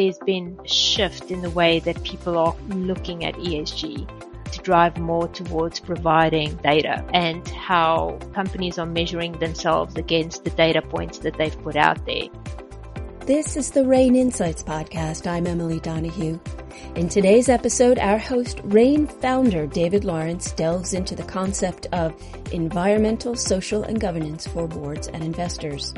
[0.00, 4.08] there's been a shift in the way that people are looking at ESG
[4.50, 10.80] to drive more towards providing data and how companies are measuring themselves against the data
[10.80, 12.28] points that they've put out there.
[13.26, 15.26] This is the RANE Insights Podcast.
[15.30, 16.40] I'm Emily Donahue.
[16.96, 22.14] In today's episode, our host, RANE founder David Lawrence, delves into the concept of
[22.52, 25.92] environmental, social, and governance for boards and investors.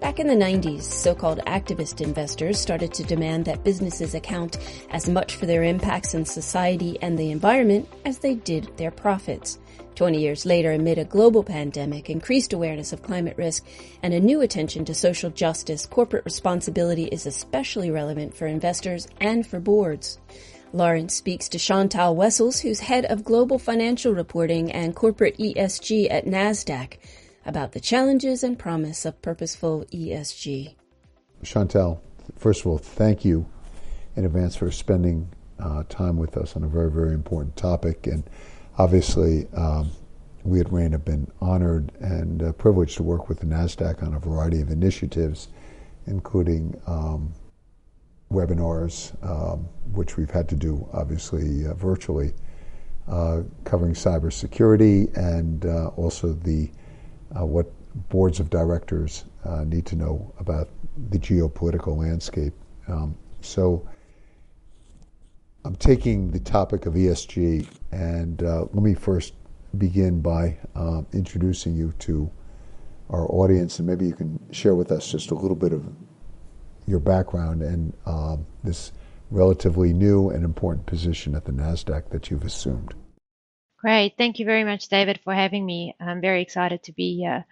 [0.00, 4.56] Back in the 90s, so-called activist investors started to demand that businesses account
[4.90, 9.58] as much for their impacts on society and the environment as they did their profits.
[9.96, 13.66] 20 years later, amid a global pandemic, increased awareness of climate risk,
[14.04, 19.44] and a new attention to social justice, corporate responsibility is especially relevant for investors and
[19.44, 20.20] for boards.
[20.72, 26.24] Lawrence speaks to Chantal Wessels, who's head of global financial reporting and corporate ESG at
[26.24, 26.98] NASDAQ
[27.48, 30.74] about the challenges and promise of purposeful ESG.
[31.42, 32.02] Chantal,
[32.36, 33.48] first of all, thank you
[34.16, 38.06] in advance for spending uh, time with us on a very, very important topic.
[38.06, 38.22] And
[38.76, 39.90] obviously, um,
[40.44, 44.14] we at RANE have been honored and uh, privileged to work with the NASDAQ on
[44.14, 45.48] a variety of initiatives,
[46.06, 47.32] including um,
[48.30, 49.60] webinars, um,
[49.92, 52.34] which we've had to do obviously uh, virtually,
[53.08, 56.70] uh, covering cybersecurity and uh, also the
[57.36, 57.66] uh, what
[58.08, 60.68] boards of directors uh, need to know about
[61.10, 62.52] the geopolitical landscape.
[62.86, 63.86] Um, so
[65.64, 69.34] I'm taking the topic of ESG, and uh, let me first
[69.76, 72.30] begin by uh, introducing you to
[73.10, 75.84] our audience, and maybe you can share with us just a little bit of
[76.86, 78.92] your background and um, this
[79.30, 82.94] relatively new and important position at the NASDAQ that you've assumed.
[83.78, 84.16] Great.
[84.18, 85.94] Thank you very much, David, for having me.
[86.00, 87.44] I'm very excited to be here.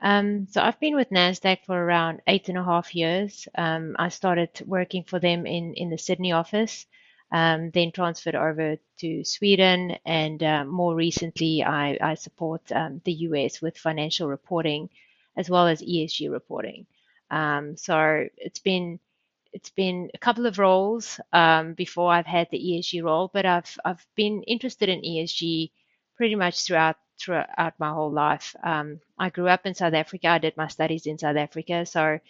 [0.00, 3.48] Um, so I've been with NASDAQ for around eight and a half years.
[3.56, 6.86] Um, I started working for them in, in the Sydney office,
[7.32, 13.12] um, then transferred over to Sweden, and uh, more recently, I, I support um, the
[13.28, 14.90] US with financial reporting
[15.36, 16.86] as well as ESG reporting.
[17.30, 18.98] Um, so it's been
[19.58, 23.76] it's been a couple of roles um, before I've had the ESG role, but I've
[23.84, 25.72] I've been interested in ESG
[26.16, 28.54] pretty much throughout throughout my whole life.
[28.62, 30.28] Um, I grew up in South Africa.
[30.28, 32.20] I did my studies in South Africa, so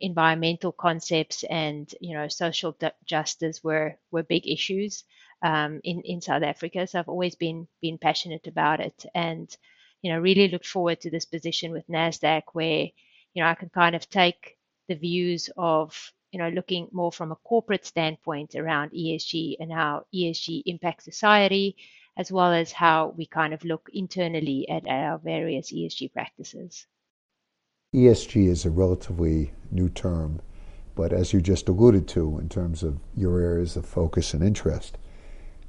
[0.00, 5.04] environmental concepts and you know social justice were were big issues
[5.42, 6.86] um, in in South Africa.
[6.86, 9.54] So I've always been been passionate about it, and
[10.00, 12.88] you know really looked forward to this position with Nasdaq, where
[13.34, 14.56] you know I can kind of take
[14.88, 20.04] the views of you know, looking more from a corporate standpoint around ESG and how
[20.14, 21.76] ESG impacts society,
[22.16, 26.86] as well as how we kind of look internally at our various ESG practices.
[27.94, 30.40] ESG is a relatively new term,
[30.94, 34.98] but as you just alluded to in terms of your areas of focus and interest,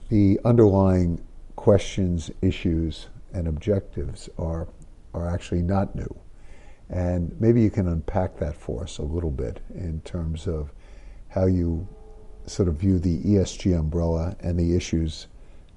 [0.09, 1.23] the underlying
[1.55, 4.67] questions, issues, and objectives are,
[5.13, 6.19] are actually not new.
[6.89, 10.73] And maybe you can unpack that for us a little bit in terms of
[11.29, 11.87] how you
[12.45, 15.27] sort of view the ESG umbrella and the issues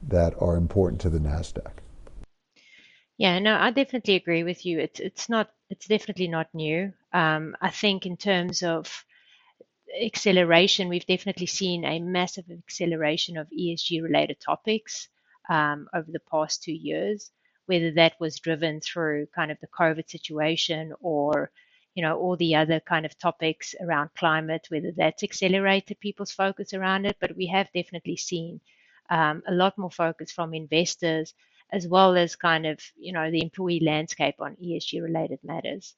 [0.09, 1.73] that are important to the NASDAQ.
[3.19, 4.81] Yeah, no, I definitely agree with you.
[4.81, 6.93] It's it's not it's definitely not new.
[7.13, 9.05] Um, I think in terms of
[10.03, 15.09] acceleration, we've definitely seen a massive acceleration of ESG related topics
[15.51, 17.31] um, over the past two years
[17.73, 21.51] whether that was driven through kind of the COVID situation or
[21.95, 26.75] you know all the other kind of topics around climate, whether that's accelerated people's focus
[26.75, 27.17] around it.
[27.19, 28.61] But we have definitely seen
[29.09, 31.33] um, a lot more focus from investors
[31.73, 35.95] as well as kind of you know the employee landscape on ESG related matters.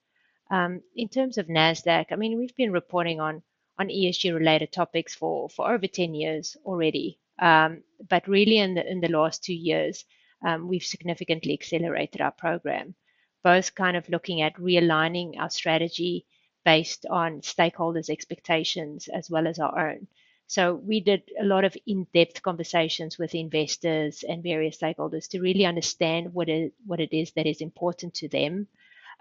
[0.53, 3.43] Um, in terms of Nasdaq, I mean we've been reporting on
[3.81, 7.19] on ESG related topics for for over 10 years already.
[7.41, 10.05] Um, but really in the in the last two years,
[10.45, 12.95] um, we've significantly accelerated our program,
[13.43, 16.27] both kind of looking at realigning our strategy
[16.65, 20.07] based on stakeholders' expectations as well as our own.
[20.47, 25.65] So we did a lot of in-depth conversations with investors and various stakeholders to really
[25.65, 28.69] understand what it what it is that is important to them,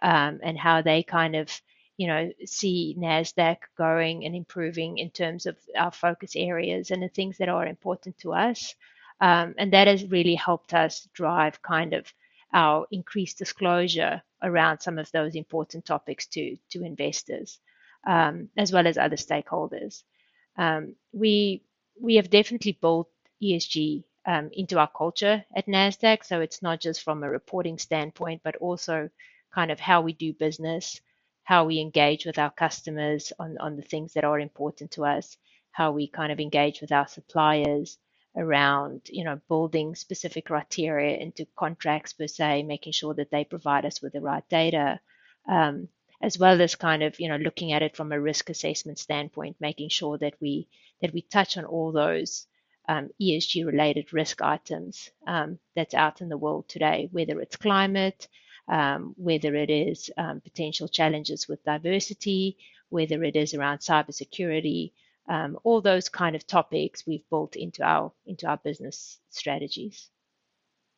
[0.01, 1.49] um, and how they kind of
[1.97, 7.07] you know see Nasdaq growing and improving in terms of our focus areas and the
[7.07, 8.75] things that are important to us.
[9.23, 12.13] Um, and that has really helped us drive kind of
[12.53, 17.57] our increased disclosure around some of those important topics to, to investors,
[18.05, 20.03] um, as well as other stakeholders.
[20.57, 21.63] Um, we,
[22.01, 23.09] we have definitely built
[23.41, 26.25] ESG um, into our culture at NASDAQ.
[26.25, 29.09] So it's not just from a reporting standpoint, but also
[29.55, 30.99] kind of how we do business,
[31.45, 35.37] how we engage with our customers on, on the things that are important to us,
[35.71, 37.97] how we kind of engage with our suppliers
[38.35, 43.85] around, you know, building specific criteria into contracts per se, making sure that they provide
[43.85, 44.99] us with the right data,
[45.47, 45.87] um,
[46.21, 49.55] as well as kind of, you know, looking at it from a risk assessment standpoint,
[49.59, 50.67] making sure that we
[51.01, 52.47] that we touch on all those
[52.87, 58.27] um, ESG related risk items um, that's out in the world today, whether it's climate,
[58.67, 62.57] um, whether it is um, potential challenges with diversity,
[62.89, 64.91] whether it is around cybersecurity,
[65.27, 70.09] um, all those kind of topics we've built into our into our business strategies.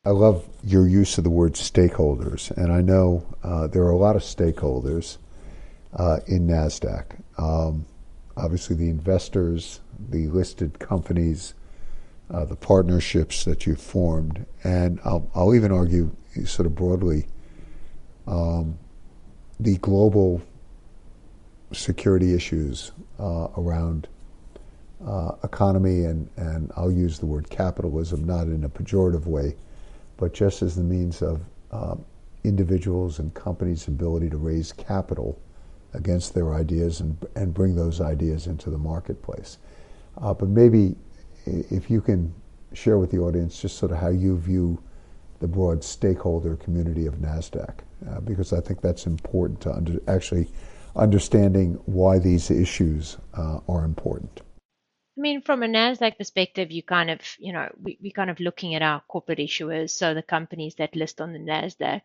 [0.04, 3.96] I love your use of the word stakeholders, and I know uh, there are a
[3.96, 5.18] lot of stakeholders
[5.94, 7.20] uh, in Nasdaq.
[7.38, 7.86] Um,
[8.36, 9.80] obviously, the investors,
[10.10, 11.54] the listed companies,
[12.30, 16.14] uh, the partnerships that you've formed, and I'll, I'll even argue,
[16.44, 17.26] sort of broadly,
[18.28, 18.78] um,
[19.58, 20.42] the global
[21.72, 24.06] security issues uh, around
[25.04, 29.56] uh, economy and, and I'll use the word capitalism not in a pejorative way,
[30.16, 32.04] but just as the means of um,
[32.44, 35.38] individuals and companies' ability to raise capital
[35.94, 39.58] against their ideas and, and bring those ideas into the marketplace.
[40.20, 40.94] Uh, but maybe
[41.46, 42.32] if you can
[42.72, 44.82] share with the audience just sort of how you view
[45.40, 47.74] the broad stakeholder community of NASDAQ,
[48.10, 50.48] uh, because I think that's important to under, actually
[50.94, 54.40] understanding why these issues uh, are important.
[55.16, 58.38] I mean, from a NASDAQ perspective, you kind of, you know, we, we kind of
[58.38, 62.02] looking at our corporate issuers, so the companies that list on the NASDAQ,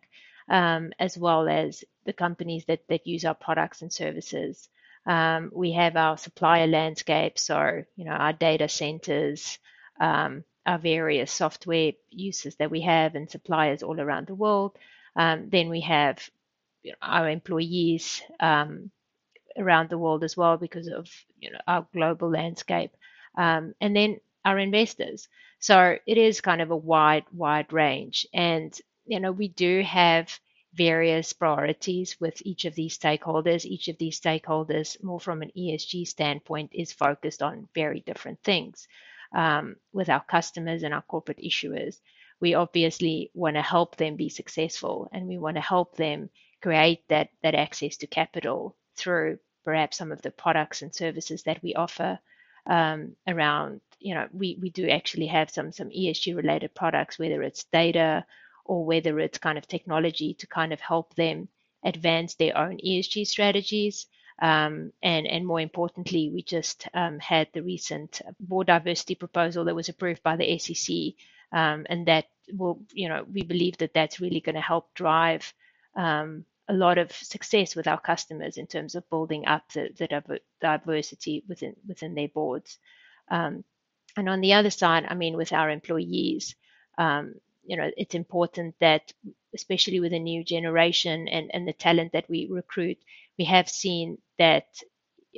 [0.48, 4.68] um, as well as the companies that, that use our products and services.
[5.06, 9.58] Um, we have our supplier landscape, so, you know, our data centers,
[10.00, 14.78] um, our various software uses that we have and suppliers all around the world.
[15.16, 16.18] Um, then we have
[17.02, 18.90] our employees um,
[19.58, 22.90] around the world as well because of you know our global landscape
[23.36, 25.28] um, and then our investors.
[25.58, 28.26] So it is kind of a wide, wide range.
[28.34, 28.76] And,
[29.06, 30.38] you know, we do have
[30.74, 33.64] various priorities with each of these stakeholders.
[33.64, 38.88] Each of these stakeholders, more from an ESG standpoint, is focused on very different things.
[39.34, 42.00] Um, with our customers and our corporate issuers,
[42.40, 46.28] we obviously want to help them be successful and we want to help them
[46.60, 51.62] create that, that access to capital through perhaps some of the products and services that
[51.62, 52.18] we offer
[52.66, 57.42] um, around, you know, we, we do actually have some some ESG related products, whether
[57.42, 58.24] it's data
[58.64, 61.48] or whether it's kind of technology to kind of help them
[61.84, 64.06] advance their own ESG strategies.
[64.40, 69.74] Um, and, and more importantly, we just um, had the recent board diversity proposal that
[69.74, 70.96] was approved by the SEC,
[71.52, 75.52] um, and that will, you know, we believe that that's really going to help drive
[75.94, 80.40] um, a lot of success with our customers in terms of building up the, the
[80.60, 82.78] diversity within within their boards.
[83.30, 83.64] Um,
[84.16, 86.54] and on the other side, I mean, with our employees,
[86.98, 89.12] um, you know, it's important that,
[89.54, 92.98] especially with the new generation and, and the talent that we recruit,
[93.38, 94.66] we have seen that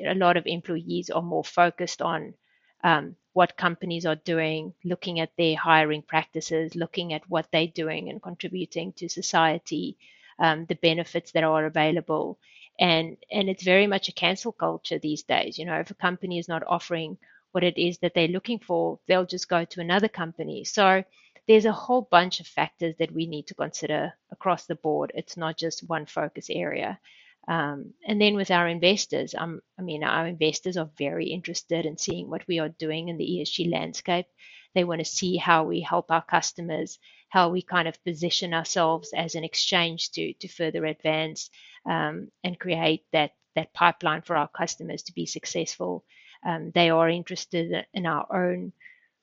[0.05, 2.35] a lot of employees are more focused on
[2.83, 8.09] um, what companies are doing, looking at their hiring practices, looking at what they're doing
[8.09, 9.97] and contributing to society,
[10.39, 12.39] um, the benefits that are available.
[12.79, 15.59] And, and it's very much a cancel culture these days.
[15.59, 17.19] You know, if a company is not offering
[17.53, 20.65] what it is that they're looking for, they'll just go to another company.
[20.65, 21.05] So
[21.47, 25.13] there's a whole bunch of factors that we need to consider across the board.
[25.15, 26.99] It's not just one focus area.
[27.47, 31.99] Um, and then with our investors, um, I mean, our investors are very interested in
[31.99, 34.27] seeing what we are doing in the ESG landscape.
[34.75, 36.99] They want to see how we help our customers
[37.35, 41.51] how we kind of position ourselves as an exchange to to further advance
[41.85, 46.05] um, and create that that pipeline for our customers to be successful.
[46.47, 48.73] Um, they are interested in our own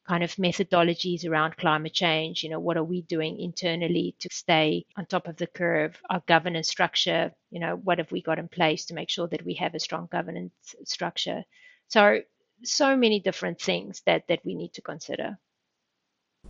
[0.06, 2.44] kind of methodologies around climate change.
[2.44, 5.98] You know, what are we doing internally to stay on top of the curve?
[6.10, 7.32] Our governance structure.
[7.50, 9.80] You know, what have we got in place to make sure that we have a
[9.88, 11.46] strong governance structure?
[11.88, 12.22] So,
[12.64, 15.38] so many different things that that we need to consider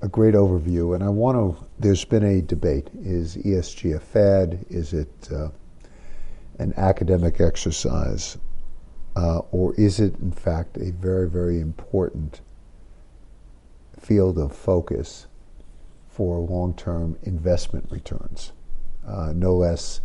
[0.01, 1.67] a great overview, and I want to.
[1.79, 4.65] There's been a debate: is ESG a fad?
[4.69, 5.49] Is it uh,
[6.57, 8.37] an academic exercise,
[9.15, 12.41] uh, or is it in fact a very, very important
[13.99, 15.27] field of focus
[16.09, 18.53] for long-term investment returns?
[19.07, 20.01] Uh, no less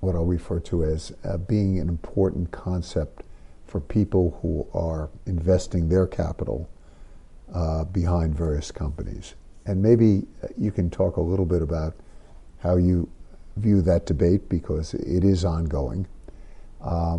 [0.00, 3.22] what I'll refer to as uh, being an important concept
[3.66, 6.68] for people who are investing their capital
[7.52, 9.34] uh, behind various companies.
[9.66, 10.26] And maybe
[10.58, 11.94] you can talk a little bit about
[12.60, 13.08] how you
[13.56, 16.06] view that debate because it is ongoing.
[16.80, 17.18] Uh,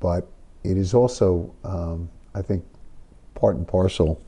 [0.00, 0.28] but
[0.64, 2.08] it is also um,
[2.38, 2.64] I think,
[3.34, 4.22] part and parcel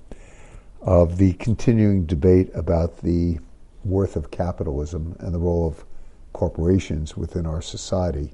[0.81, 3.39] of the continuing debate about the
[3.85, 5.85] worth of capitalism and the role of
[6.33, 8.33] corporations within our society.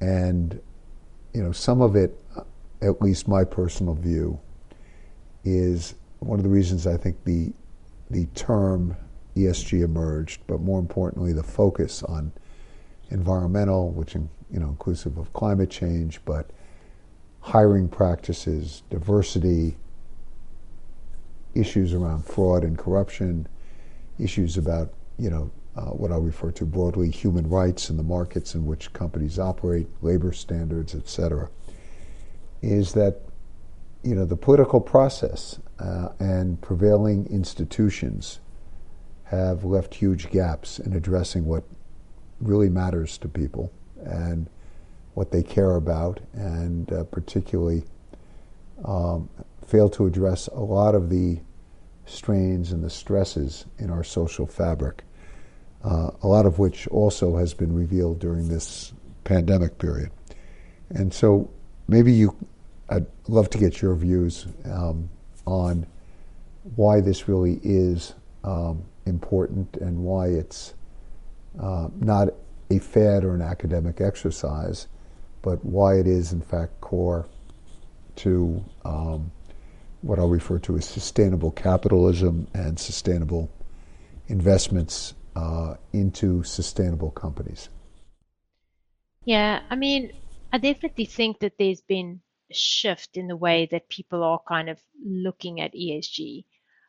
[0.00, 0.60] And,
[1.32, 2.18] you know, some of it,
[2.82, 4.38] at least my personal view,
[5.48, 7.52] is one of the reasons I think the
[8.10, 8.96] the term
[9.36, 12.32] ESG emerged, but more importantly, the focus on
[13.10, 16.50] environmental, which you know inclusive of climate change, but
[17.40, 19.76] hiring practices, diversity,
[21.54, 23.46] issues around fraud and corruption,
[24.18, 28.54] issues about you know uh, what I refer to broadly human rights in the markets
[28.54, 31.48] in which companies operate, labor standards, et cetera,
[32.60, 33.22] is that
[34.08, 38.40] you know the political process uh, and prevailing institutions
[39.24, 41.62] have left huge gaps in addressing what
[42.40, 43.70] really matters to people
[44.02, 44.48] and
[45.12, 47.84] what they care about, and uh, particularly
[48.86, 49.28] um,
[49.66, 51.38] fail to address a lot of the
[52.06, 55.04] strains and the stresses in our social fabric,
[55.84, 60.10] uh, a lot of which also has been revealed during this pandemic period.
[60.88, 61.50] And so
[61.88, 62.34] maybe you,
[62.90, 65.10] I'd love to get your views um,
[65.46, 65.86] on
[66.76, 68.14] why this really is
[68.44, 70.74] um, important and why it's
[71.60, 72.28] uh, not
[72.70, 74.86] a fad or an academic exercise,
[75.42, 77.26] but why it is in fact core
[78.16, 79.30] to um,
[80.02, 83.50] what I'll refer to as sustainable capitalism and sustainable
[84.28, 87.68] investments uh, into sustainable companies.
[89.24, 90.12] Yeah, I mean,
[90.52, 92.20] I definitely think that there's been
[92.52, 96.44] shift in the way that people are kind of looking at ESG.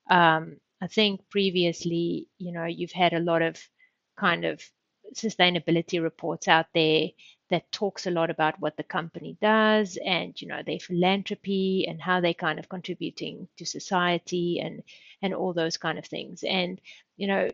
[0.10, 3.58] Um, I think previously, you know, you've had a lot of
[4.18, 4.62] kind of
[5.16, 7.10] sustainability reports out there
[7.50, 12.00] that talks a lot about what the company does and you know their philanthropy and
[12.01, 14.84] how they kind of contributing to society and
[15.22, 16.80] and all those kind of things and
[17.18, 17.50] you know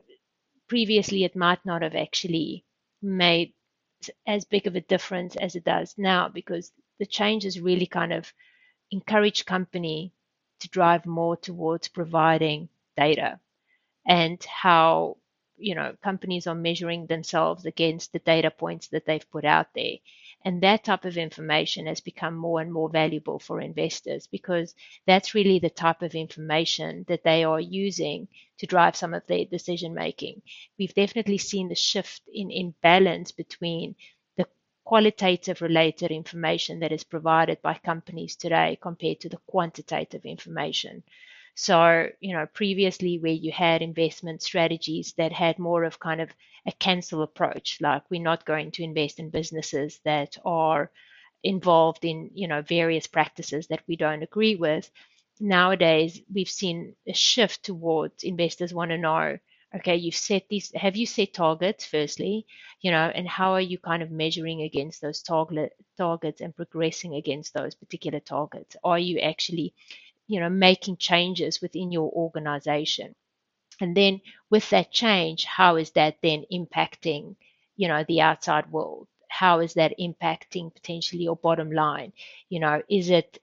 [0.67, 2.65] previously it might not have actually
[3.01, 3.53] made
[4.27, 8.31] as big of a difference as it does now because the changes really kind of
[8.91, 10.13] encourage company
[10.59, 13.39] to drive more towards providing data
[14.07, 15.17] and how
[15.57, 19.95] you know companies are measuring themselves against the data points that they've put out there.
[20.43, 24.75] And that type of information has become more and more valuable for investors because
[25.07, 28.27] that's really the type of information that they are using
[28.59, 30.41] to drive some of their decision making
[30.79, 33.95] we've definitely seen the shift in in balance between
[34.85, 41.03] qualitative related information that is provided by companies today compared to the quantitative information
[41.55, 46.29] so, you know, previously where you had investment strategies that had more of kind of
[46.67, 50.91] a cancel approach, like we're not going to invest in businesses that are
[51.43, 54.91] involved in, you know, various practices that we don't agree with.
[55.39, 59.37] Nowadays, we've seen a shift towards investors want to know,
[59.75, 62.45] okay, you've set these, have you set targets firstly,
[62.81, 67.15] you know, and how are you kind of measuring against those target targets and progressing
[67.15, 68.75] against those particular targets?
[68.83, 69.73] Are you actually
[70.27, 73.15] you know making changes within your organization?
[73.81, 77.35] And then with that change how is that then impacting
[77.77, 79.07] you know the outside world?
[79.29, 82.13] How is that impacting potentially your bottom line?
[82.49, 83.39] You know is it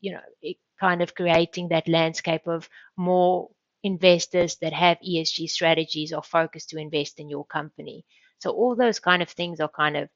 [0.00, 3.50] you know it kind of creating that landscape of more
[3.84, 8.06] investors that have ESG strategies or focus to invest in your company
[8.40, 10.10] so all those kind of things are kind of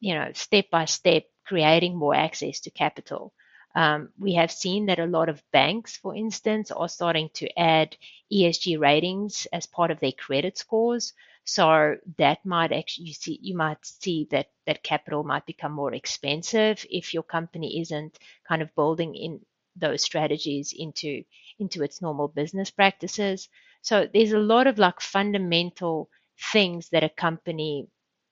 [0.00, 3.34] you know step by step creating more access to capital
[3.76, 7.96] um, we have seen that a lot of banks, for instance, are starting to add
[8.32, 11.12] ESG ratings as part of their credit scores.
[11.44, 15.94] So that might actually you see you might see that that capital might become more
[15.94, 19.40] expensive if your company isn't kind of building in
[19.76, 21.24] those strategies into
[21.58, 23.48] into its normal business practices.
[23.82, 26.10] So there's a lot of like fundamental
[26.52, 27.88] things that a company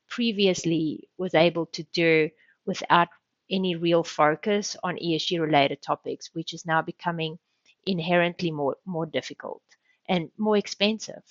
[0.09, 2.31] previously was able to do
[2.67, 3.09] without
[3.51, 7.39] any real focus on ESG related topics, which is now becoming
[7.87, 9.63] inherently more more difficult
[10.09, 11.23] and more expensive.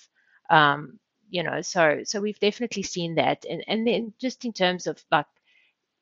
[0.50, 0.98] Um,
[1.28, 5.02] you know, so so we've definitely seen that, and and then just in terms of
[5.10, 5.26] like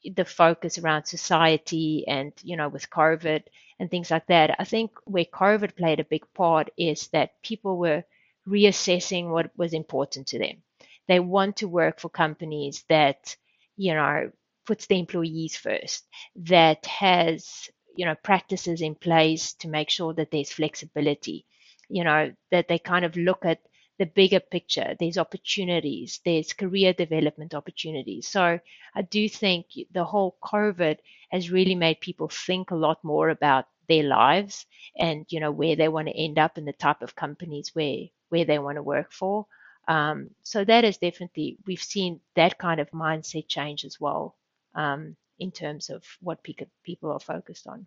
[0.04, 3.42] the focus around society and you know with COVID
[3.80, 7.76] and things like that, I think where COVID played a big part is that people
[7.78, 8.04] were
[8.46, 10.62] reassessing what was important to them.
[11.08, 13.36] They want to work for companies that
[13.76, 14.30] you know
[14.66, 16.06] puts the employees first,
[16.36, 21.46] that has you know practices in place to make sure that there's flexibility,
[21.88, 23.60] you know that they kind of look at
[23.98, 24.96] the bigger picture.
[24.98, 28.26] There's opportunities, there's career development opportunities.
[28.28, 28.58] So
[28.94, 30.98] I do think the whole COVID
[31.30, 34.66] has really made people think a lot more about their lives
[34.98, 38.04] and you know where they want to end up and the type of companies where
[38.30, 39.46] where they want to work for.
[39.86, 44.36] Um, so that is definitely we've seen that kind of mindset change as well
[44.74, 47.86] um, in terms of what people are focused on.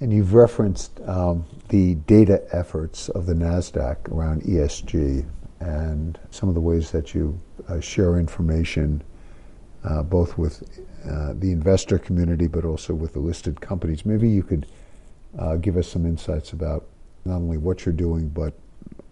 [0.00, 5.26] And you've referenced um, the data efforts of the NASDAQ around ESG
[5.60, 9.02] and some of the ways that you uh, share information
[9.84, 10.62] uh, both with
[11.08, 14.06] uh, the investor community but also with the listed companies.
[14.06, 14.66] Maybe you could
[15.38, 16.86] uh, give us some insights about
[17.24, 18.54] not only what you're doing but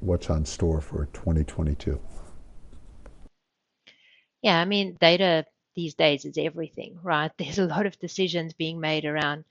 [0.01, 2.01] what's on store for 2022.
[4.43, 7.33] Yeah, I mean, data these days is everything, right?
[7.39, 9.45] There's a lot of decisions being made around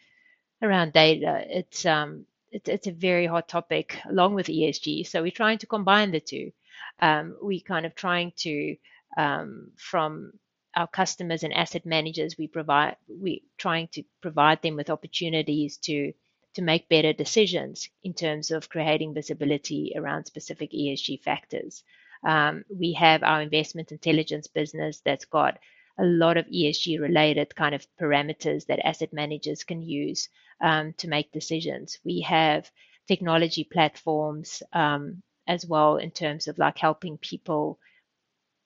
[0.61, 1.43] around data.
[1.47, 5.07] It's um it's, a very hot topic along with ESG.
[5.07, 6.51] So we're trying to combine the two.
[6.99, 8.77] Um, we kind of trying to
[9.17, 10.31] um, from
[10.75, 16.13] our customers and asset managers, we provide we trying to provide them with opportunities to
[16.53, 21.83] to make better decisions in terms of creating visibility around specific ESG factors.
[22.25, 25.59] Um, we have our investment intelligence business that's got
[25.97, 30.29] a lot of ESG related kind of parameters that asset managers can use
[30.61, 31.99] um, to make decisions.
[32.03, 32.69] We have
[33.07, 37.79] technology platforms um, as well in terms of like helping people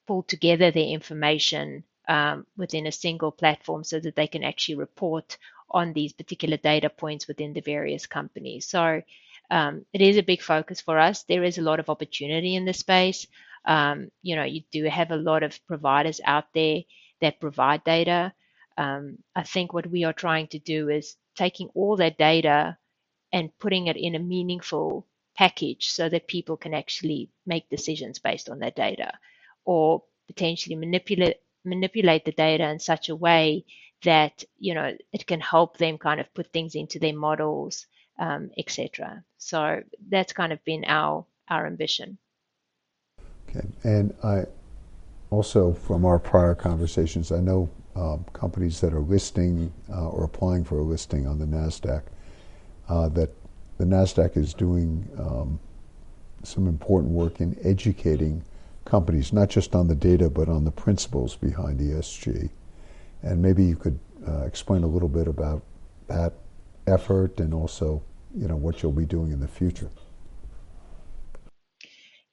[0.07, 5.37] pull together their information um, within a single platform so that they can actually report
[5.71, 8.67] on these particular data points within the various companies.
[8.67, 9.01] So
[9.51, 11.23] um, it is a big focus for us.
[11.23, 13.27] There is a lot of opportunity in this space.
[13.65, 16.81] Um, you know, you do have a lot of providers out there
[17.21, 18.33] that provide data.
[18.77, 22.77] Um, I think what we are trying to do is taking all that data
[23.31, 28.49] and putting it in a meaningful package so that people can actually make decisions based
[28.49, 29.09] on that data
[29.63, 33.65] or potentially manipulate manipulate the data in such a way
[34.03, 37.87] that you know it can help them kind of put things into their models
[38.19, 42.17] um, etc so that's kind of been our our ambition.
[43.49, 43.67] Okay.
[43.83, 44.45] And i
[45.31, 50.63] also from our prior conversations, I know um, companies that are listing uh, or applying
[50.63, 52.03] for a listing on the NASDAQ,
[52.87, 53.29] uh, that
[53.77, 55.59] the NASDAQ is doing um,
[56.43, 58.43] some important work in educating
[58.85, 62.49] companies, not just on the data, but on the principles behind ESG.
[63.21, 65.63] And maybe you could uh, explain a little bit about
[66.07, 66.33] that
[66.87, 68.01] effort and also,
[68.35, 69.89] you know, what you'll be doing in the future.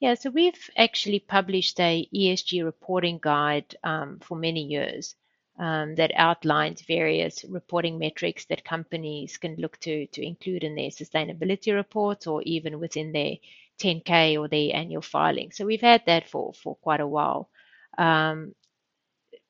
[0.01, 5.15] Yeah, so we've actually published a ESG reporting guide um, for many years
[5.59, 10.91] um, that outlines various reporting metrics that companies can look to to include in their
[10.91, 13.37] sustainability reports or even within their
[13.81, 15.53] 10K or their annual filing.
[15.53, 17.49] So we've had that for for quite a while.
[17.97, 18.55] Um,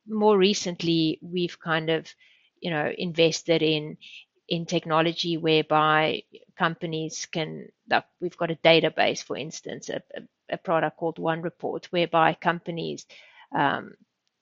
[0.06, 2.06] more recently, we've kind of
[2.60, 3.96] you know invested in
[4.48, 6.22] in technology whereby
[6.56, 10.00] companies can like we've got a database for instance a,
[10.48, 13.06] a, product called OneReport whereby companies
[13.52, 13.94] um,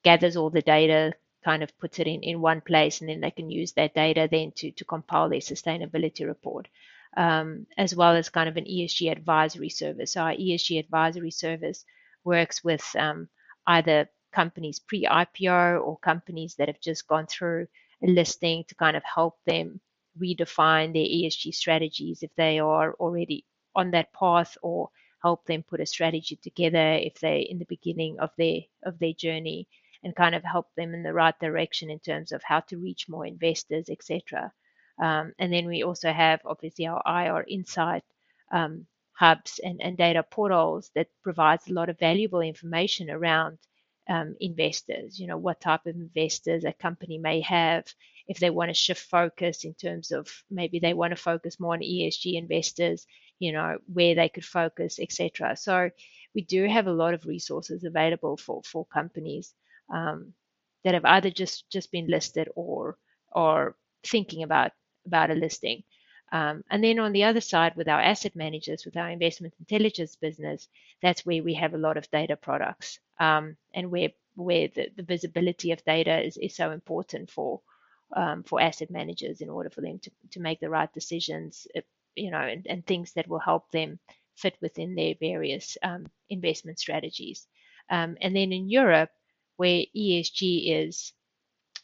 [0.03, 3.31] gathers all the data kind of puts it in, in one place and then they
[3.31, 6.69] can use that data then to, to compile their sustainability report
[7.17, 10.13] um, as well as kind of an esg advisory service.
[10.13, 11.85] So our esg advisory service
[12.25, 13.29] works with um,
[13.67, 17.67] either companies pre-ipo or companies that have just gone through
[18.03, 19.81] a listing to kind of help them
[20.21, 24.91] redefine their ESG strategies if they are already on that path or
[25.23, 29.13] help them put a strategy together if they're in the beginning of their of their
[29.13, 29.67] journey
[30.05, 33.09] and kind of help them in the right direction in terms of how to reach
[33.09, 34.53] more investors, etc.
[35.03, 38.05] Um, and then we also have obviously our IR Insight
[38.53, 43.59] um, hubs and, and data portals that provides a lot of valuable information around
[44.09, 45.19] um, investors.
[45.19, 47.87] You know what type of investors a company may have,
[48.29, 51.75] if they want to shift focus in terms of maybe they want to focus more
[51.75, 53.07] on ESG investors,
[53.39, 55.57] you know, where they could focus, etc.
[55.57, 55.91] So
[56.35, 59.55] we do have a lot of resources available for, for companies
[59.93, 60.35] um,
[60.85, 62.97] that have either just, just been listed or
[63.33, 64.73] or thinking about
[65.07, 65.83] about a listing.
[66.33, 70.17] Um, and then on the other side, with our asset managers, with our investment intelligence
[70.17, 70.69] business,
[71.03, 75.03] that's where we have a lot of data products um, and where where the, the
[75.05, 77.61] visibility of data is, is so important for
[78.17, 81.81] um, for asset managers in order for them to, to make the right decisions, uh,
[82.17, 83.99] you know, and, and things that will help them
[84.37, 87.47] fit within their various um, investment strategies.
[87.91, 89.11] Um, and then in Europe,
[89.57, 91.13] where ESG is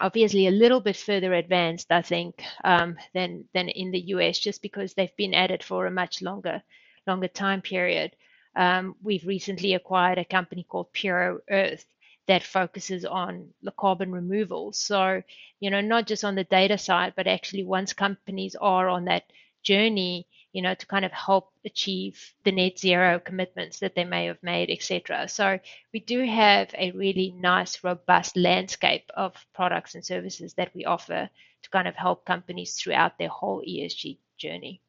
[0.00, 4.62] obviously a little bit further advanced, I think, um, than than in the US, just
[4.62, 6.62] because they've been at it for a much longer
[7.06, 8.16] longer time period.
[8.56, 11.84] Um, we've recently acquired a company called Puro Earth
[12.26, 14.72] that focuses on the carbon removal.
[14.72, 15.22] So,
[15.60, 19.24] you know, not just on the data side, but actually once companies are on that
[19.62, 24.26] journey, you know, to kind of help achieve the net zero commitments that they may
[24.26, 25.28] have made, etc.
[25.28, 25.58] So
[25.92, 31.30] we do have a really nice, robust landscape of products and services that we offer
[31.62, 34.80] to kind of help companies throughout their whole ESG journey.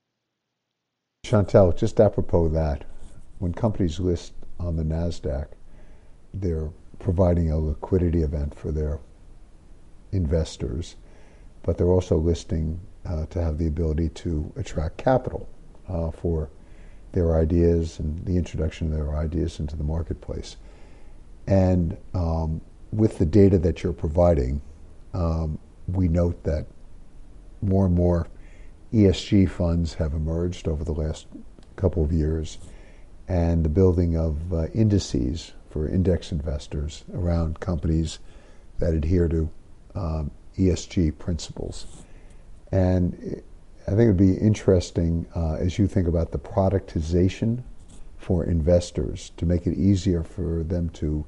[1.25, 2.85] Chantal, just apropos that,
[3.39, 5.47] when companies list on the NASDAQ,
[6.33, 8.99] they're providing a liquidity event for their
[10.11, 10.95] investors,
[11.63, 15.47] but they're also listing uh, to have the ability to attract capital
[15.87, 16.49] uh, for
[17.11, 20.57] their ideas and the introduction of their ideas into the marketplace.
[21.47, 22.61] And um,
[22.91, 24.61] with the data that you're providing,
[25.13, 26.65] um, we note that
[27.61, 28.27] more and more
[28.93, 31.27] ESG funds have emerged over the last
[31.75, 32.57] couple of years,
[33.27, 38.19] and the building of uh, indices for index investors around companies
[38.79, 39.49] that adhere to
[39.95, 41.85] um, ESG principles.
[42.71, 43.43] And
[43.87, 47.63] I think it would be interesting uh, as you think about the productization
[48.17, 51.25] for investors to make it easier for them to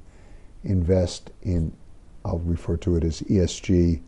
[0.62, 1.76] invest in,
[2.24, 4.00] I'll refer to it as ESG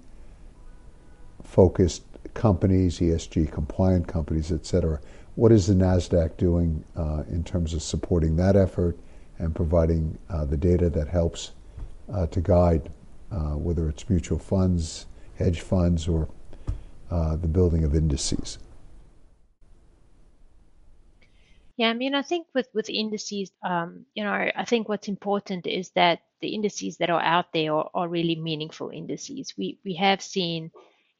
[1.43, 2.03] focused
[2.35, 5.01] companies, ESG compliant companies, et cetera.
[5.35, 8.97] What is the NASDAQ doing uh, in terms of supporting that effort
[9.39, 11.53] and providing uh, the data that helps
[12.13, 12.91] uh, to guide
[13.31, 16.29] uh, whether it's mutual funds, hedge funds, or
[17.11, 18.59] uh, the building of indices?
[21.77, 25.67] Yeah, I mean, I think with with indices, um, you know, I think what's important
[25.67, 29.53] is that the indices that are out there are, are really meaningful indices.
[29.59, 30.71] We we have seen,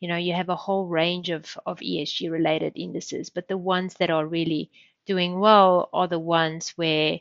[0.01, 3.95] you know, you have a whole range of of ESG related indices, but the ones
[3.95, 4.71] that are really
[5.05, 7.21] doing well are the ones where,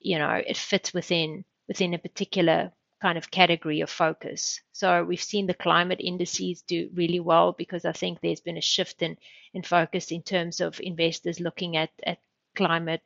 [0.00, 2.72] you know, it fits within within a particular
[3.06, 4.60] kind of category of focus.
[4.72, 8.72] So we've seen the climate indices do really well because I think there's been a
[8.74, 9.16] shift in,
[9.54, 12.18] in focus in terms of investors looking at, at
[12.56, 13.02] climate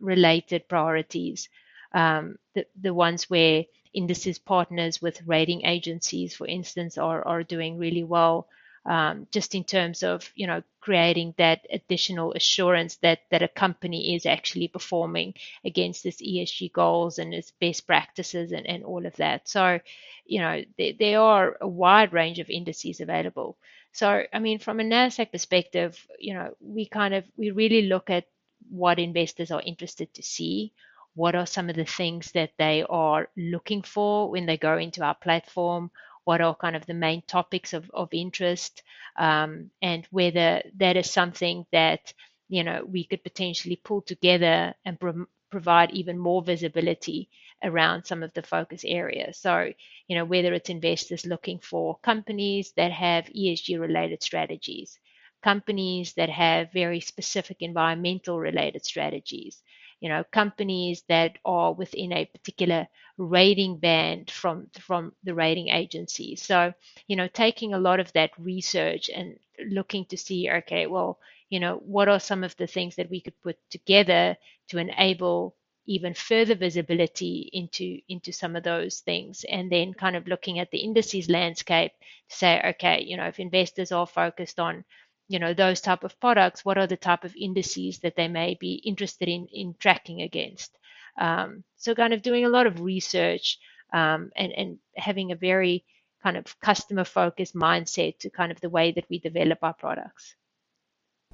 [0.00, 1.48] related priorities.
[1.94, 7.78] Um, the, the ones where indices partners with rating agencies, for instance, are, are doing
[7.78, 8.48] really well
[8.86, 14.14] um, just in terms of you know creating that additional assurance that that a company
[14.14, 19.14] is actually performing against its ESG goals and its best practices and, and all of
[19.16, 19.48] that.
[19.48, 19.80] So,
[20.26, 23.58] you know, there, there are a wide range of indices available.
[23.92, 28.10] So, I mean, from a Nasdaq perspective, you know, we kind of we really look
[28.10, 28.26] at
[28.70, 30.72] what investors are interested to see.
[31.14, 35.02] What are some of the things that they are looking for when they go into
[35.02, 35.90] our platform?
[36.28, 38.82] What are kind of the main topics of, of interest
[39.18, 42.12] um, and whether that is something that
[42.50, 47.30] you know we could potentially pull together and pro- provide even more visibility
[47.64, 49.72] around some of the focus areas so
[50.08, 54.98] you know whether it's investors looking for companies that have esg related strategies
[55.42, 59.62] companies that have very specific environmental related strategies
[60.00, 66.42] you know companies that are within a particular rating band from from the rating agencies
[66.42, 66.72] so
[67.08, 69.36] you know taking a lot of that research and
[69.70, 71.18] looking to see okay well
[71.50, 74.36] you know what are some of the things that we could put together
[74.68, 75.54] to enable
[75.86, 79.44] even further visibility into into some of those things?
[79.48, 81.92] And then kind of looking at the indices landscape
[82.28, 84.84] to say okay you know if investors are focused on
[85.28, 88.56] you know those type of products what are the type of indices that they may
[88.58, 90.76] be interested in in tracking against?
[91.18, 93.58] Um, so kind of doing a lot of research
[93.92, 95.84] um, and and having a very
[96.22, 100.34] kind of customer focused mindset to kind of the way that we develop our products.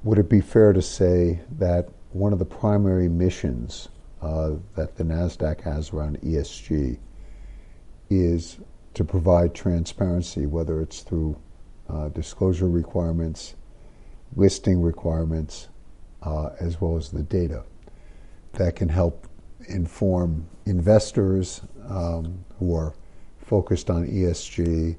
[0.02, 3.88] Would it be fair to say that one of the primary missions
[4.20, 6.98] uh, that the nasdaq has around esg
[8.10, 8.58] is
[8.94, 11.36] to provide transparency whether it's through
[11.88, 13.54] uh, disclosure requirements
[14.36, 15.68] listing requirements,
[16.22, 17.64] uh, as well as the data
[18.52, 19.28] that can help
[19.68, 22.94] inform investors um, who are
[23.38, 24.96] focused on ESG,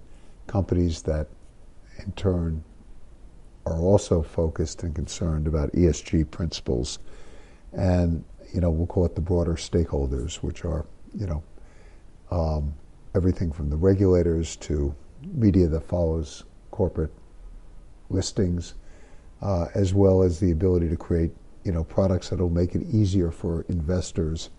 [0.47, 1.27] companies that
[1.99, 2.63] in turn
[3.65, 6.99] are also focused and concerned about ESG principles,
[7.73, 10.85] and you know we'll call it the broader stakeholders, which are
[11.17, 11.43] you know
[12.31, 12.73] um,
[13.15, 14.93] everything from the regulators to
[15.33, 17.11] media that follows corporate
[18.09, 18.75] listings
[19.41, 21.31] uh, as well as the ability to create
[21.63, 24.49] you know products that will make it easier for investors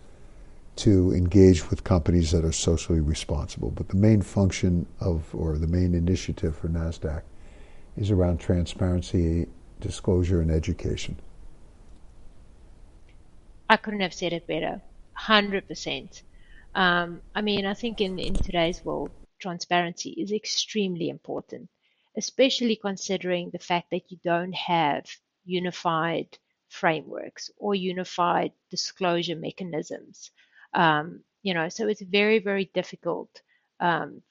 [0.77, 3.71] to engage with companies that are socially responsible.
[3.71, 7.23] But the main function of or the main initiative for Nasdaq
[7.97, 9.47] is around transparency,
[9.81, 11.17] disclosure, and education.
[13.71, 14.83] I couldn't have said it better.
[15.15, 16.23] Hundred percent.
[16.75, 21.71] Um, I mean, I think in, in today's world, transparency is extremely important,
[22.17, 25.07] especially considering the fact that you don't have
[25.45, 30.31] unified frameworks or unified disclosure mechanisms.
[30.75, 33.41] Um, you know, so it's very, very difficult
[33.81, 34.23] um,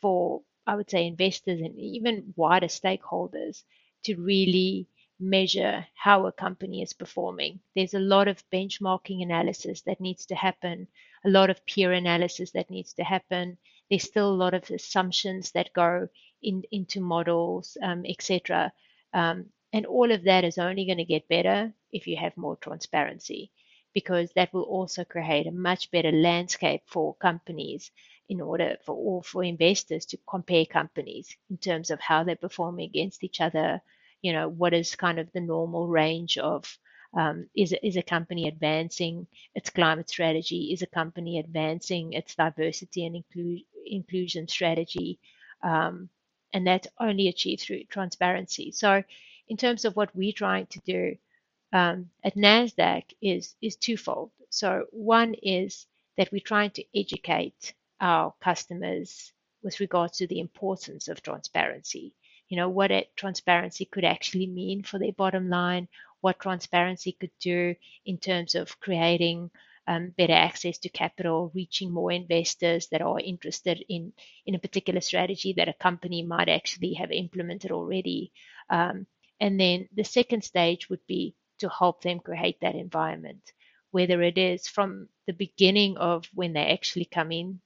[0.00, 3.62] for, I would say, investors and even wider stakeholders
[4.04, 4.88] to really
[5.20, 7.60] measure how a company is performing.
[7.76, 10.88] There's a lot of benchmarking analysis that needs to happen,
[11.24, 13.58] a lot of peer analysis that needs to happen.
[13.88, 16.08] There's still a lot of assumptions that go
[16.42, 18.72] in, into models, um, etc.
[19.12, 22.56] Um, and all of that is only going to get better if you have more
[22.56, 23.50] transparency,
[23.94, 27.90] because that will also create a much better landscape for companies
[28.28, 32.88] in order for all for investors to compare companies in terms of how they're performing
[32.88, 33.80] against each other.
[34.22, 36.78] You know, what is kind of the normal range of
[37.14, 40.70] um, is, is a company advancing its climate strategy?
[40.72, 45.18] Is a company advancing its diversity and inclu- inclusion strategy?
[45.62, 46.08] Um,
[46.52, 48.70] and that's only achieved through transparency.
[48.72, 49.02] So
[49.48, 51.16] in terms of what we're trying to do
[51.72, 54.30] um, at NASDAQ is, is twofold.
[54.50, 55.86] So one is
[56.16, 62.14] that we're trying to educate our customers with regards to the importance of transparency.
[62.48, 65.88] You know, what transparency could actually mean for their bottom line,
[66.20, 69.50] what transparency could do in terms of creating
[69.86, 74.12] um, better access to capital, reaching more investors that are interested in,
[74.46, 78.32] in a particular strategy that a company might actually have implemented already.
[78.70, 79.06] Um,
[79.40, 83.52] and then the second stage would be to help them create that environment,
[83.90, 87.60] whether it is from the beginning of when they actually come in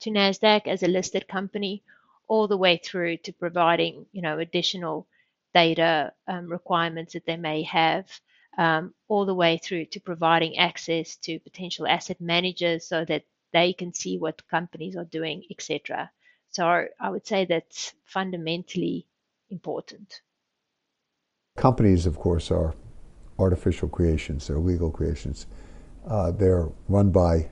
[0.00, 1.82] to NASDAQ as a listed company,
[2.28, 5.06] all the way through to providing, you know, additional
[5.54, 8.06] data um, requirements that they may have,
[8.56, 13.72] um, all the way through to providing access to potential asset managers so that they
[13.72, 16.10] can see what companies are doing, etc.
[16.50, 19.06] So I would say that's fundamentally
[19.50, 20.20] important.
[21.56, 22.74] Companies, of course, are
[23.38, 24.46] artificial creations.
[24.46, 25.46] They're legal creations.
[26.06, 27.48] Uh, they're run by,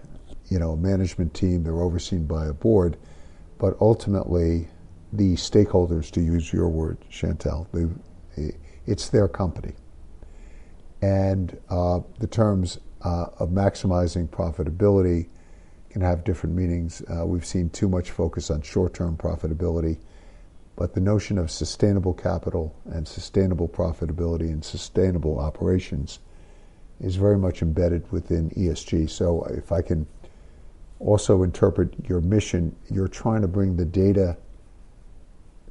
[0.51, 1.63] you know, a management team.
[1.63, 2.97] They're overseen by a board,
[3.59, 4.69] but ultimately,
[5.13, 8.53] the stakeholders, to use your word, Chantal, they,
[8.87, 9.75] it's their company.
[11.05, 15.29] And uh, the terms uh, of maximizing profitability
[15.91, 17.03] can have different meanings.
[17.03, 19.99] Uh, we've seen too much focus on short-term profitability
[20.77, 26.19] but the notion of sustainable capital and sustainable profitability and sustainable operations
[27.01, 29.09] is very much embedded within ESG.
[29.11, 30.07] So if I can
[30.99, 34.37] also interpret your mission, you're trying to bring the data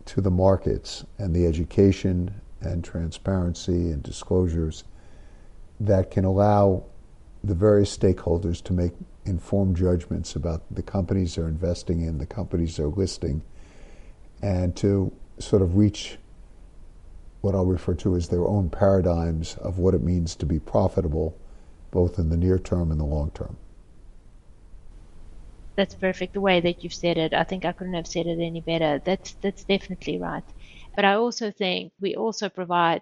[0.06, 4.84] to the markets and the education and transparency and disclosures
[5.80, 6.86] that can allow
[7.44, 8.94] the various stakeholders to make
[9.26, 13.42] informed judgments about the companies they're investing in, the companies they're listing,
[14.42, 16.18] and to sort of reach
[17.42, 21.38] what I'll refer to as their own paradigms of what it means to be profitable,
[21.92, 23.58] both in the near term and the long term.
[25.76, 26.34] That's perfect.
[26.34, 29.02] The way that you've said it, I think I couldn't have said it any better.
[29.04, 30.44] That's that's definitely right.
[30.96, 33.02] But I also think we also provide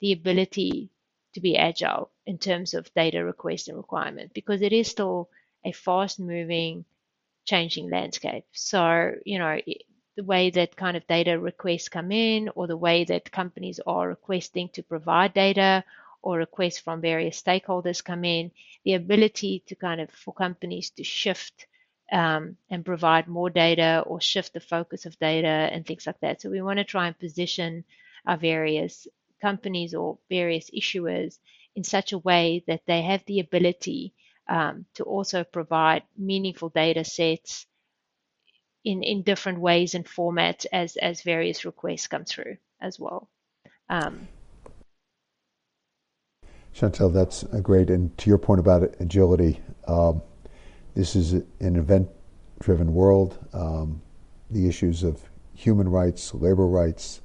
[0.00, 0.90] the ability
[1.36, 5.28] to be agile in terms of data request and requirement because it is still
[5.66, 6.86] a fast moving,
[7.44, 8.46] changing landscape.
[8.52, 9.60] So, you know,
[10.16, 14.08] the way that kind of data requests come in or the way that companies are
[14.08, 15.84] requesting to provide data
[16.22, 18.50] or requests from various stakeholders come in,
[18.86, 21.66] the ability to kind of for companies to shift
[22.10, 26.40] um, and provide more data or shift the focus of data and things like that.
[26.40, 27.84] So we want to try and position
[28.26, 29.06] our various
[29.40, 31.38] companies or various issuers
[31.74, 34.14] in such a way that they have the ability
[34.48, 37.66] um, to also provide meaningful data sets
[38.84, 43.28] in, in different ways and formats as, as various requests come through as well.
[43.88, 44.28] Um,
[46.72, 47.90] Chantal, that's great.
[47.90, 50.22] And to your point about agility, um,
[50.94, 52.08] this is an event
[52.60, 53.38] driven world.
[53.52, 54.02] Um,
[54.50, 55.22] the issues of
[55.54, 57.22] human rights, labor rights,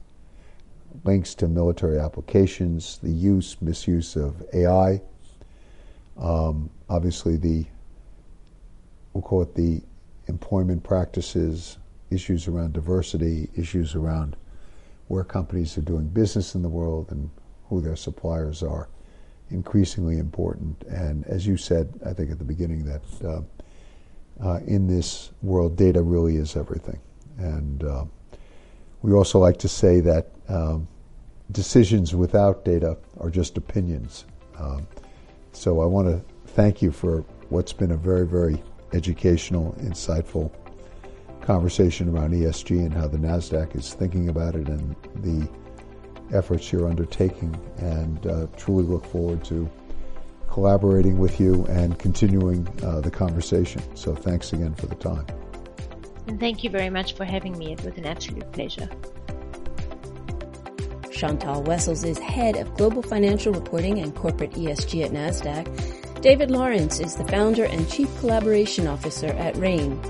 [1.04, 5.02] links to military applications, the use, misuse of AI,
[6.20, 7.66] um, obviously the,
[9.14, 9.82] we'll call it the
[10.28, 11.78] employment practices,
[12.12, 14.36] issues around diversity, issues around
[15.08, 17.30] where companies are doing business in the world and
[17.68, 18.90] who their suppliers are,
[19.50, 20.84] increasingly important.
[20.84, 23.42] And as you said, I think at the beginning, that uh,
[24.44, 27.00] uh, in this world, data really is everything.
[27.38, 28.06] And uh,
[29.02, 30.88] we also like to say that um,
[31.52, 34.26] decisions without data are just opinions.
[34.58, 34.88] Um,
[35.54, 38.62] so I want to thank you for what's been a very, very
[38.94, 40.52] educational, insightful
[41.42, 45.50] conversation around ESG and how the NASDAQ is thinking about it and the
[46.36, 47.56] efforts you're undertaking.
[47.78, 49.70] And uh, truly look forward to
[50.48, 53.82] collaborating with you and continuing uh, the conversation.
[53.96, 55.26] So thanks again for the time.
[56.28, 57.74] And thank you very much for having me.
[57.74, 58.90] It was an absolute pleasure.
[61.22, 66.20] Chantal Wessels is head of global financial reporting and corporate ESG at NASDAQ.
[66.20, 70.02] David Lawrence is the founder and chief collaboration officer at RANE.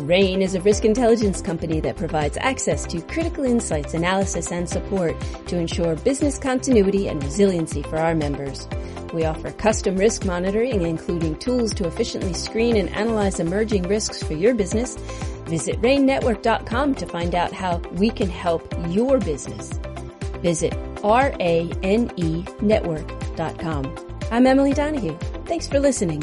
[0.00, 5.14] RANE is a risk intelligence company that provides access to critical insights, analysis, and support
[5.48, 8.66] to ensure business continuity and resiliency for our members.
[9.12, 14.32] We offer custom risk monitoring, including tools to efficiently screen and analyze emerging risks for
[14.32, 14.96] your business.
[15.44, 19.78] Visit ranenetwork.com to find out how we can help your business.
[20.44, 23.82] Visit R-A-N-E network.com.
[24.30, 25.16] I'm Emily Donahue.
[25.46, 26.22] Thanks for listening.